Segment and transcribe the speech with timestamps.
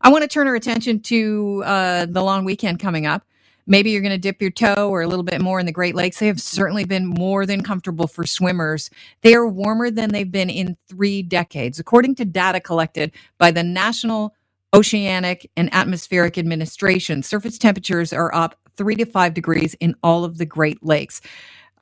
[0.00, 3.24] I want to turn our attention to uh, the long weekend coming up.
[3.66, 5.96] Maybe you're going to dip your toe or a little bit more in the Great
[5.96, 6.20] Lakes.
[6.20, 8.90] They have certainly been more than comfortable for swimmers.
[9.22, 13.64] They are warmer than they've been in three decades, according to data collected by the
[13.64, 14.34] National
[14.72, 17.22] Oceanic and Atmospheric Administration.
[17.24, 21.20] Surface temperatures are up three to five degrees in all of the Great Lakes.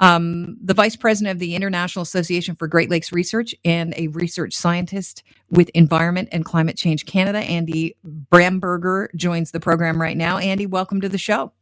[0.05, 4.53] Um, the vice president of the International Association for Great Lakes Research and a research
[4.53, 7.97] scientist with Environment and Climate Change Canada, Andy
[8.31, 10.37] Bramburger, joins the program right now.
[10.37, 11.53] Andy, welcome to the show.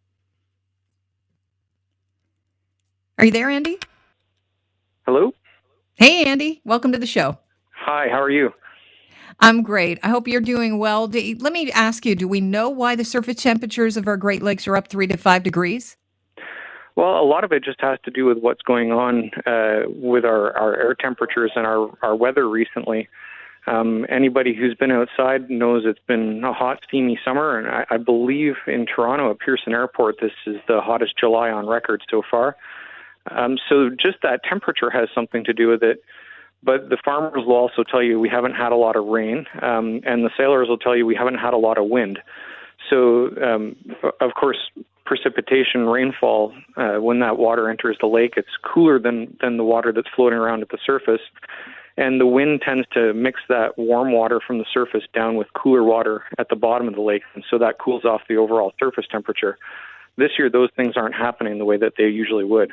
[3.16, 3.78] Are you there, Andy?
[5.06, 5.32] Hello.
[5.94, 6.62] Hey, Andy.
[6.64, 7.38] Welcome to the show.
[7.70, 8.50] Hi, how are you?
[9.38, 10.00] I'm great.
[10.02, 11.06] I hope you're doing well.
[11.06, 14.66] let me ask you do we know why the surface temperatures of our Great Lakes
[14.66, 15.96] are up three to five degrees?
[16.94, 20.24] Well, a lot of it just has to do with what's going on uh, with
[20.24, 23.08] our, our air temperatures and our, our weather recently.
[23.66, 27.96] Um, anybody who's been outside knows it's been a hot, steamy summer, and I, I
[27.96, 32.56] believe in Toronto at Pearson Airport, this is the hottest July on record so far.
[33.30, 36.02] Um, so just that temperature has something to do with it.
[36.64, 40.00] But the farmers will also tell you we haven't had a lot of rain, um,
[40.04, 42.20] and the sailors will tell you we haven't had a lot of wind.
[42.88, 43.76] So, um,
[44.20, 44.58] of course,
[45.12, 49.92] precipitation, rainfall, uh, when that water enters the lake, it's cooler than, than the water
[49.92, 51.20] that's floating around at the surface.
[51.98, 55.84] And the wind tends to mix that warm water from the surface down with cooler
[55.84, 57.20] water at the bottom of the lake.
[57.34, 59.58] And so that cools off the overall surface temperature.
[60.16, 62.72] This year, those things aren't happening the way that they usually would.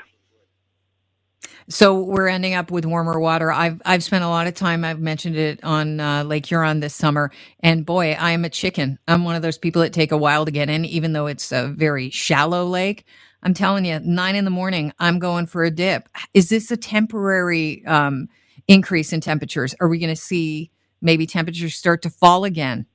[1.69, 3.51] So we're ending up with warmer water.
[3.51, 4.85] I've I've spent a lot of time.
[4.85, 8.99] I've mentioned it on uh, Lake Huron this summer, and boy, I am a chicken.
[9.09, 11.51] I'm one of those people that take a while to get in, even though it's
[11.51, 13.05] a very shallow lake.
[13.43, 16.09] I'm telling you, nine in the morning, I'm going for a dip.
[16.35, 18.29] Is this a temporary um,
[18.69, 19.75] increase in temperatures?
[19.81, 22.87] Are we going to see maybe temperatures start to fall again?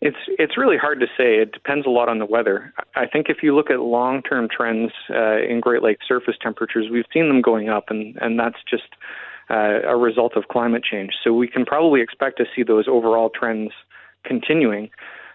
[0.00, 1.36] It's it's really hard to say.
[1.36, 2.72] It depends a lot on the weather.
[2.94, 7.06] I think if you look at long-term trends uh, in Great Lakes surface temperatures, we've
[7.12, 8.88] seen them going up, and and that's just
[9.50, 11.12] uh, a result of climate change.
[11.24, 13.72] So we can probably expect to see those overall trends
[14.24, 14.90] continuing.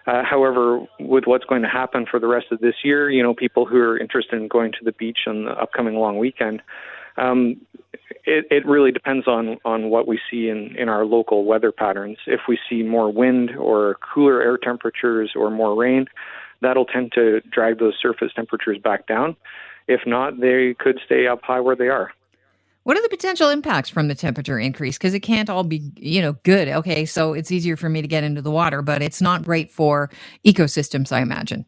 [0.06, 3.34] Uh, however, with what's going to happen for the rest of this year, you know,
[3.34, 6.60] people who are interested in going to the beach on the upcoming long weekend,
[7.16, 7.56] um,
[8.24, 12.18] it, it really depends on, on what we see in, in our local weather patterns.
[12.26, 16.06] If we see more wind or cooler air temperatures or more rain,
[16.60, 19.36] that'll tend to drag those surface temperatures back down.
[19.88, 22.12] If not, they could stay up high where they are.
[22.84, 24.98] What are the potential impacts from the temperature increase?
[24.98, 26.68] Because it can't all be, you know, good.
[26.68, 29.70] Okay, so it's easier for me to get into the water, but it's not great
[29.70, 30.10] for
[30.44, 31.64] ecosystems, I imagine.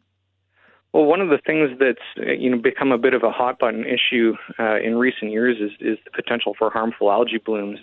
[0.95, 1.99] Well, one of the things that's
[2.39, 5.71] you know become a bit of a hot button issue uh, in recent years is
[5.81, 7.79] is the potential for harmful algae blooms,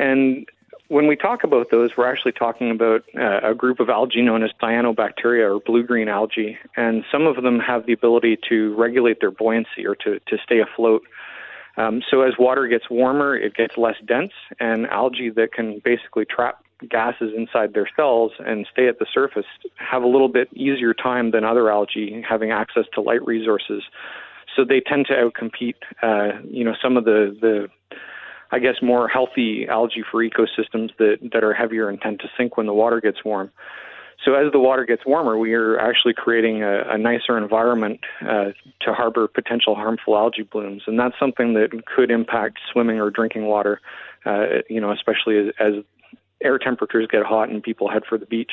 [0.00, 0.44] and
[0.88, 4.42] when we talk about those, we're actually talking about uh, a group of algae known
[4.42, 9.30] as cyanobacteria or blue-green algae, and some of them have the ability to regulate their
[9.30, 11.04] buoyancy or to to stay afloat.
[11.76, 16.24] Um, so as water gets warmer, it gets less dense, and algae that can basically
[16.24, 19.46] trap gases inside their cells and stay at the surface
[19.76, 23.82] have a little bit easier time than other algae having access to light resources.
[24.54, 27.68] So they tend to outcompete, uh, you know, some of the the
[28.52, 32.56] I guess more healthy algae for ecosystems that that are heavier and tend to sink
[32.56, 33.50] when the water gets warm.
[34.24, 38.52] So as the water gets warmer, we are actually creating a, a nicer environment uh,
[38.82, 43.46] to harbor potential harmful algae blooms, and that's something that could impact swimming or drinking
[43.46, 43.80] water.
[44.24, 45.74] Uh, you know, especially as, as
[46.44, 48.52] air temperatures get hot and people head for the beach.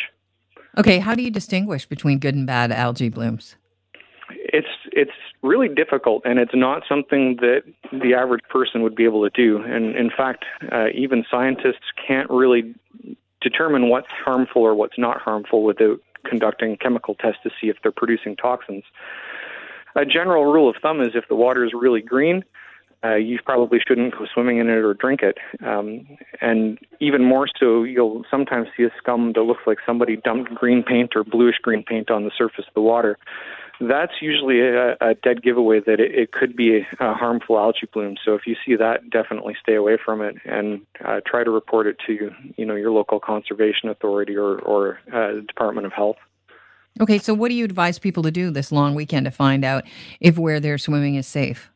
[0.78, 3.56] Okay, how do you distinguish between good and bad algae blooms?
[4.30, 9.30] It's it's really difficult, and it's not something that the average person would be able
[9.30, 9.62] to do.
[9.62, 12.74] And in fact, uh, even scientists can't really
[13.42, 17.92] determine what's harmful or what's not harmful without conducting chemical tests to see if they're
[17.92, 18.84] producing toxins.
[19.96, 22.46] A general rule of thumb is if the water is really green,
[23.04, 25.38] uh, you probably shouldn't go swimming in it or drink it.
[25.66, 26.06] Um,
[26.40, 30.84] and even more so, you'll sometimes see a scum that looks like somebody dumped green
[30.84, 33.18] paint or bluish green paint on the surface of the water.
[33.80, 38.16] That's usually a, a dead giveaway that it, it could be a, harmful algae bloom.
[38.24, 41.88] So if you see that, definitely stay away from it and uh, try to report
[41.88, 46.18] it to you know your local conservation authority or, or uh, Department of Health.
[47.00, 49.86] Okay, so what do you advise people to do this long weekend to find out
[50.20, 51.71] if where they're swimming is safe?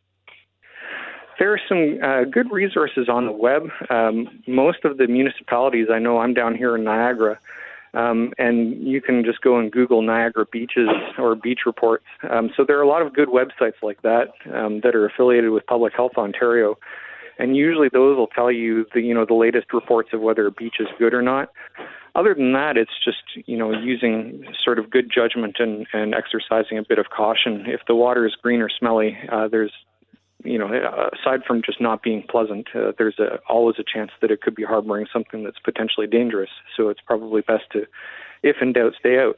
[1.38, 3.68] There are some uh, good resources on the web.
[3.90, 7.40] Um, most of the municipalities, I know I'm down here in Niagara,
[7.94, 12.06] um, and you can just go and Google Niagara beaches or beach reports.
[12.30, 15.52] Um, so there are a lot of good websites like that um, that are affiliated
[15.52, 16.78] with Public Health Ontario.
[17.38, 20.52] and usually those will tell you the you know the latest reports of whether a
[20.52, 21.50] beach is good or not.
[22.16, 26.78] Other than that, it's just you know using sort of good judgment and and exercising
[26.78, 27.66] a bit of caution.
[27.68, 29.74] If the water is green or smelly, uh, there's
[30.46, 34.32] you know, aside from just not being pleasant, uh, there's a, always a chance that
[34.32, 36.50] it could be harboring something that's potentially dangerous.
[36.78, 37.86] So it's probably best to,
[38.44, 39.38] if in doubt, stay out.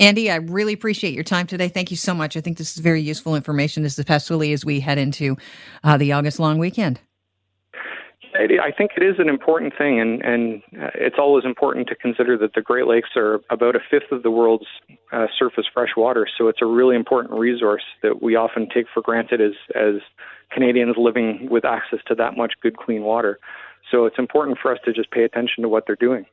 [0.00, 1.68] Andy, I really appreciate your time today.
[1.68, 2.36] Thank you so much.
[2.36, 5.36] I think this is very useful information, especially as we head into
[5.84, 7.00] uh, the August long weekend.
[8.34, 12.38] I think it is an important thing, and, and uh, it's always important to consider
[12.38, 14.66] that the Great Lakes are about a fifth of the world's
[15.12, 16.26] uh, surface fresh water.
[16.38, 20.00] So it's a really important resource that we often take for granted as, as
[20.50, 23.38] Canadians living with access to that much good, clean water.
[23.90, 26.24] So it's important for us to just pay attention to what they're doing.